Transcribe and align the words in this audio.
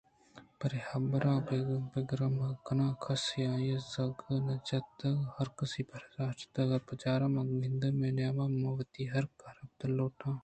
پرے 0.59 0.79
حبرءَ 0.87 1.27
پگرمہ 1.91 2.49
کن 2.65 2.79
کسءَ 3.03 3.41
آئیءِ 3.53 3.83
زنگ 3.93 4.17
نہ 4.45 4.55
جتگ 4.67 5.17
ہرکس 5.35 5.73
پہ 5.87 5.95
رضاشتگ 6.03 6.71
بچار 6.87 7.19
من 7.33 7.47
گنگدامے 7.61 8.09
نیاں 8.15 8.33
من 8.37 8.53
وتی 8.77 9.03
ہر 9.13 9.25
کارءِ 9.39 9.57
بدل 9.69 9.89
ءَ 9.93 9.97
لوٹاں 9.97 10.35